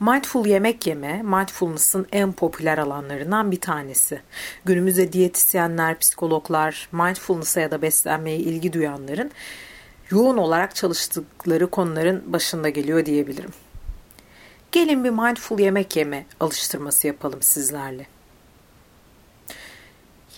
[0.00, 4.20] Mindful yemek yeme, mindfulness'ın en popüler alanlarından bir tanesi.
[4.64, 9.30] Günümüzde diyetisyenler, psikologlar, mindfulness'a ya da beslenmeye ilgi duyanların
[10.10, 13.50] yoğun olarak çalıştıkları konuların başında geliyor diyebilirim.
[14.72, 18.06] Gelin bir mindful yemek yeme alıştırması yapalım sizlerle.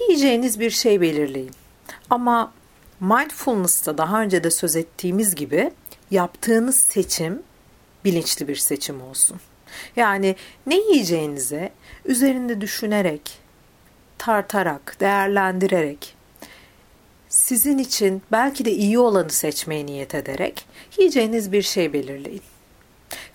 [0.00, 1.52] Yiyeceğiniz bir şey belirleyin.
[2.10, 2.52] Ama
[3.00, 5.72] mindfulness'ta daha önce de söz ettiğimiz gibi
[6.10, 7.42] yaptığınız seçim
[8.04, 9.40] bilinçli bir seçim olsun.
[9.96, 10.36] Yani
[10.66, 11.72] ne yiyeceğinize
[12.04, 13.38] üzerinde düşünerek,
[14.18, 16.14] tartarak, değerlendirerek,
[17.28, 20.66] sizin için belki de iyi olanı seçmeye niyet ederek
[20.98, 22.42] yiyeceğiniz bir şey belirleyin.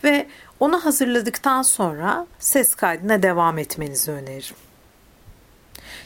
[0.03, 0.27] Ve
[0.59, 4.55] onu hazırladıktan sonra ses kaydına devam etmenizi öneririm.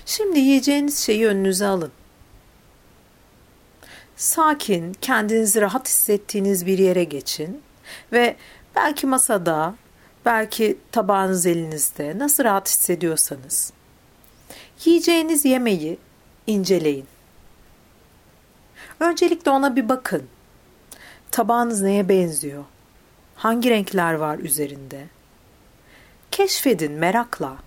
[0.06, 1.92] Şimdi yiyeceğiniz şeyi önünüze alın.
[4.16, 7.62] Sakin, kendinizi rahat hissettiğiniz bir yere geçin
[8.12, 8.36] ve
[8.76, 9.76] belki masada,
[10.26, 13.74] belki tabağınız elinizde nasıl rahat hissediyorsanız
[14.86, 15.98] yiyeceğiniz yemeği
[16.48, 17.06] inceleyin.
[19.00, 20.24] Öncelikle ona bir bakın.
[21.32, 22.64] Tabağınız neye benziyor?
[23.36, 25.08] Hangi renkler var üzerinde?
[26.32, 27.58] Keşfedin merakla.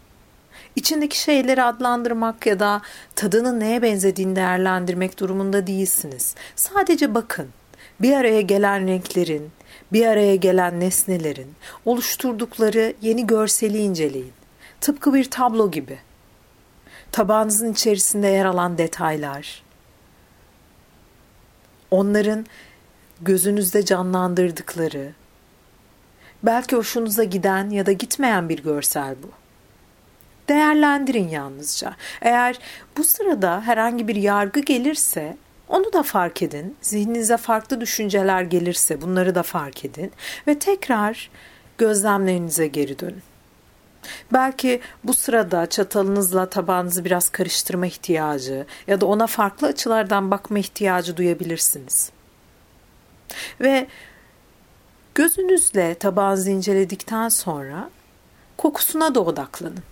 [0.77, 2.83] İçindeki şeyleri adlandırmak ya da
[3.15, 6.35] tadının neye benzediğini değerlendirmek durumunda değilsiniz.
[6.57, 7.49] Sadece bakın.
[8.01, 9.51] Bir araya gelen renklerin,
[9.93, 11.53] bir araya gelen nesnelerin
[11.85, 14.33] oluşturdukları yeni görseli inceleyin.
[14.81, 15.99] Tıpkı bir tablo gibi.
[17.13, 19.63] Tabağınızın içerisinde yer alan detaylar,
[21.91, 22.47] onların
[23.21, 25.13] gözünüzde canlandırdıkları,
[26.43, 29.31] belki hoşunuza giden ya da gitmeyen bir görsel bu.
[30.49, 31.97] Değerlendirin yalnızca.
[32.21, 32.59] Eğer
[32.97, 35.37] bu sırada herhangi bir yargı gelirse
[35.75, 36.77] onu da fark edin.
[36.81, 40.13] Zihninize farklı düşünceler gelirse bunları da fark edin
[40.47, 41.31] ve tekrar
[41.79, 43.23] gözlemlerinize geri dönün.
[44.33, 51.17] Belki bu sırada çatalınızla tabağınızı biraz karıştırma ihtiyacı ya da ona farklı açılardan bakma ihtiyacı
[51.17, 52.11] duyabilirsiniz.
[53.61, 53.87] Ve
[55.15, 57.91] gözünüzle tabağınızı inceledikten sonra
[58.57, 59.83] kokusuna da odaklanın.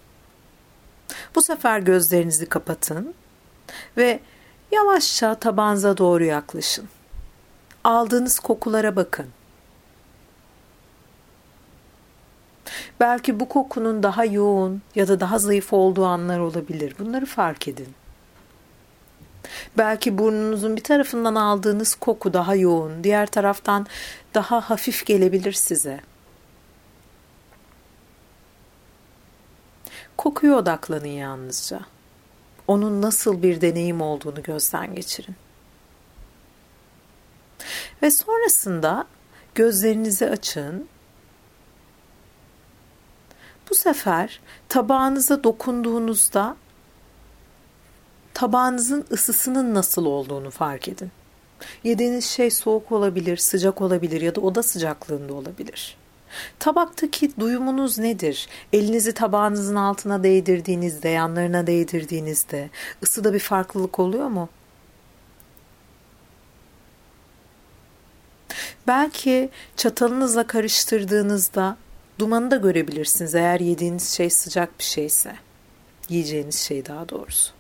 [1.35, 3.15] Bu sefer gözlerinizi kapatın
[3.97, 4.21] ve
[4.73, 6.89] yavaşça tabağınıza doğru yaklaşın.
[7.85, 9.27] Aldığınız kokulara bakın.
[13.01, 16.95] Belki bu kokunun daha yoğun ya da daha zayıf olduğu anlar olabilir.
[16.99, 17.89] Bunları fark edin.
[19.79, 23.87] Belki burnunuzun bir tarafından aldığınız koku daha yoğun, diğer taraftan
[24.35, 26.01] daha hafif gelebilir size.
[30.17, 31.81] Kokuya odaklanın yalnızca.
[32.73, 35.35] Onun nasıl bir deneyim olduğunu gözden geçirin.
[38.03, 39.07] Ve sonrasında
[39.55, 40.89] gözlerinizi açın
[43.71, 46.57] bu sefer tabağınıza dokunduğunuzda
[48.35, 51.11] tabağınızın ısısının nasıl olduğunu fark edin.
[51.85, 55.97] Yediğiniz şey soğuk olabilir, sıcak olabilir ya da oda sıcaklığında olabilir.
[56.59, 58.49] Tabaktaki duyumunuz nedir?
[58.73, 62.71] Elinizi tabağınızın altına değdirdiğinizde, yanlarına değdirdiğinizde
[63.03, 64.49] ısıda bir farklılık oluyor mu?
[68.87, 71.77] Belki çatalınızla karıştırdığınızda
[72.19, 75.37] Dumanı da görebilirsiniz eğer yediğiniz şey sıcak bir şeyse.
[76.09, 77.53] Yiyeceğiniz şey daha doğrusu.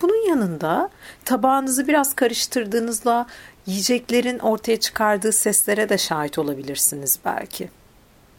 [0.00, 0.90] Bunun yanında
[1.24, 3.26] tabağınızı biraz karıştırdığınızda
[3.66, 7.70] yiyeceklerin ortaya çıkardığı seslere de şahit olabilirsiniz belki.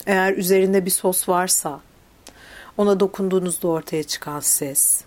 [0.06, 1.80] Eğer üzerinde bir sos varsa
[2.78, 5.04] ona dokunduğunuzda ortaya çıkan ses.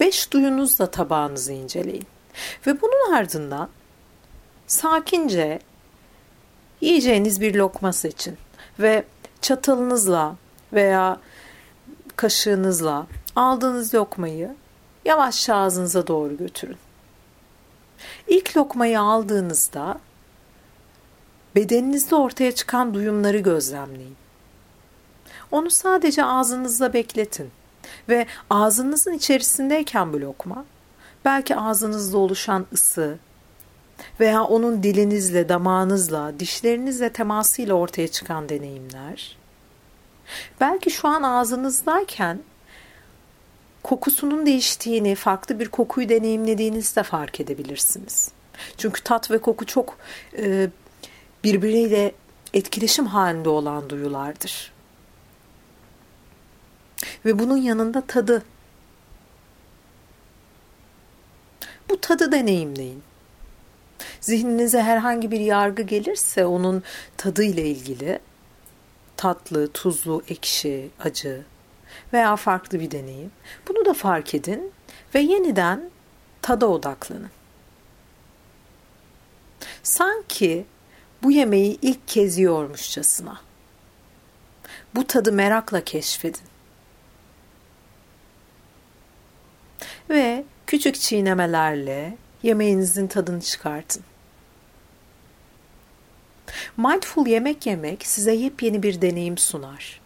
[0.00, 2.06] Beş duyunuzla tabağınızı inceleyin.
[2.66, 3.68] Ve bunun ardından
[4.66, 5.58] sakince
[6.80, 8.36] yiyeceğiniz bir lokma seçin
[8.78, 9.04] ve
[9.40, 10.36] çatalınızla
[10.72, 11.20] veya
[12.16, 13.06] kaşığınızla
[13.36, 14.54] aldığınız lokmayı
[15.04, 16.76] yavaşça ağzınıza doğru götürün.
[18.26, 20.00] İlk lokmayı aldığınızda
[21.56, 24.16] bedeninizde ortaya çıkan duyumları gözlemleyin.
[25.50, 27.50] Onu sadece ağzınızda bekletin
[28.08, 30.64] ve ağzınızın içerisindeyken bu lokma
[31.24, 33.18] belki ağzınızda oluşan ısı
[34.20, 39.36] veya onun dilinizle, damağınızla, dişlerinizle temasıyla ortaya çıkan deneyimler.
[40.60, 42.38] Belki şu an ağzınızdayken
[43.84, 48.30] kokusunun değiştiğini, farklı bir kokuyu deneyimlediğinizde fark edebilirsiniz.
[48.76, 49.98] Çünkü tat ve koku çok
[50.38, 50.68] e,
[51.44, 52.12] birbiriyle
[52.54, 54.72] etkileşim halinde olan duyulardır.
[57.24, 58.42] Ve bunun yanında tadı
[61.90, 63.02] Bu tadı deneyimleyin.
[64.20, 66.82] Zihninize herhangi bir yargı gelirse onun
[67.16, 68.18] tadı ile ilgili
[69.16, 71.44] tatlı, tuzlu, ekşi, acı
[72.12, 73.30] veya farklı bir deneyim.
[73.68, 74.72] Bunu da fark edin
[75.14, 75.90] ve yeniden
[76.42, 77.30] tada odaklanın.
[79.82, 80.66] Sanki
[81.22, 83.40] bu yemeği ilk kez yiyormuşçasına.
[84.94, 86.40] Bu tadı merakla keşfedin.
[90.10, 94.02] Ve küçük çiğnemelerle yemeğinizin tadını çıkartın.
[96.76, 100.03] Mindful yemek yemek size yepyeni bir deneyim sunar.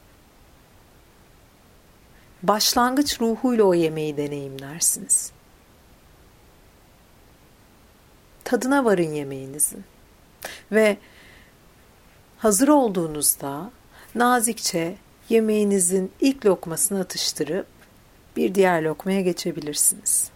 [2.42, 5.32] Başlangıç ruhuyla o yemeği deneyimlersiniz.
[8.44, 9.84] Tadına varın yemeğinizin.
[10.72, 10.96] Ve
[12.38, 13.70] hazır olduğunuzda
[14.14, 14.96] nazikçe
[15.28, 17.66] yemeğinizin ilk lokmasını atıştırıp
[18.36, 20.30] bir diğer lokmaya geçebilirsiniz.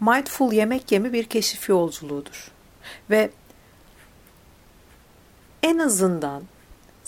[0.00, 2.50] Mindful yemek yemi bir keşif yolculuğudur.
[3.10, 3.30] Ve
[5.62, 6.42] en azından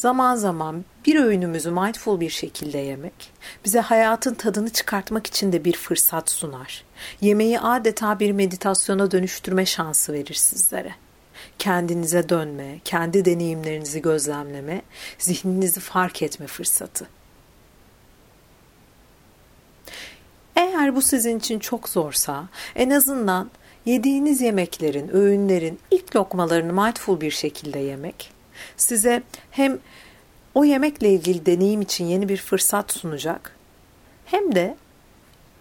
[0.00, 3.32] zaman zaman bir öğünümüzü mindful bir şekilde yemek
[3.64, 6.84] bize hayatın tadını çıkartmak için de bir fırsat sunar.
[7.20, 10.94] Yemeği adeta bir meditasyona dönüştürme şansı verir sizlere.
[11.58, 14.82] Kendinize dönme, kendi deneyimlerinizi gözlemleme,
[15.18, 17.08] zihninizi fark etme fırsatı.
[20.56, 23.50] Eğer bu sizin için çok zorsa en azından
[23.84, 28.39] yediğiniz yemeklerin, öğünlerin ilk lokmalarını mindful bir şekilde yemek
[28.76, 29.78] size hem
[30.54, 33.56] o yemekle ilgili deneyim için yeni bir fırsat sunacak
[34.24, 34.76] hem de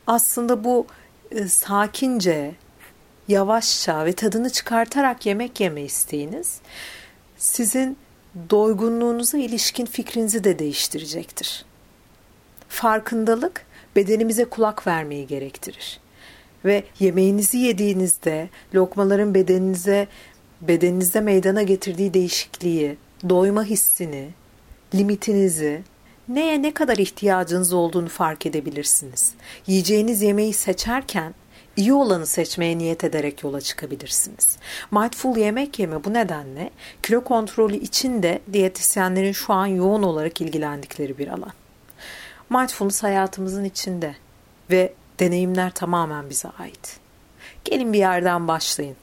[0.07, 0.87] aslında bu
[1.31, 2.51] e, sakince,
[3.27, 6.59] yavaşça ve tadını çıkartarak yemek yeme isteğiniz
[7.37, 7.97] sizin
[8.49, 11.65] doygunluğunuza ilişkin fikrinizi de değiştirecektir.
[12.69, 13.65] Farkındalık
[13.95, 15.99] bedenimize kulak vermeyi gerektirir.
[16.65, 20.07] Ve yemeğinizi yediğinizde lokmaların bedeninize
[20.61, 22.97] bedeninizde meydana getirdiği değişikliği,
[23.29, 24.29] doyma hissini,
[24.95, 25.81] limitinizi,
[26.27, 29.33] neye ne kadar ihtiyacınız olduğunu fark edebilirsiniz.
[29.67, 31.33] Yiyeceğiniz yemeği seçerken
[31.75, 34.57] iyi olanı seçmeye niyet ederek yola çıkabilirsiniz.
[34.91, 36.69] Mindful yemek yeme bu nedenle
[37.03, 41.51] kilo kontrolü için de diyetisyenlerin şu an yoğun olarak ilgilendikleri bir alan.
[42.49, 44.15] Mindfulness hayatımızın içinde
[44.71, 46.99] ve deneyimler tamamen bize ait.
[47.65, 48.95] Gelin bir yerden başlayın.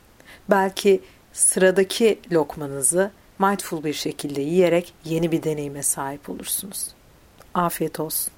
[0.50, 1.00] Belki
[1.36, 6.88] sıradaki lokmanızı mindful bir şekilde yiyerek yeni bir deneyime sahip olursunuz.
[7.54, 8.32] Afiyet olsun.